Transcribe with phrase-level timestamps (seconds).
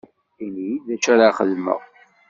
[0.43, 1.79] Ini-yi-d d acu ara xedmeɣ.